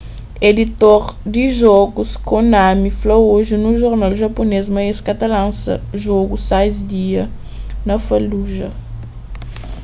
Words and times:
editor 0.49 1.03
di 1.33 1.45
jogus 1.59 2.11
konami 2.29 2.89
fla 2.99 3.15
oji 3.35 3.55
nun 3.59 3.73
jornal 3.81 4.13
japunês 4.21 4.65
ma 4.73 4.81
es 4.91 4.99
ka 5.05 5.13
ta 5.19 5.27
lansa 5.33 5.73
jogu 6.05 6.35
sais 6.49 6.75
dia 6.91 7.23
na 7.87 7.95
fallujah 8.05 8.73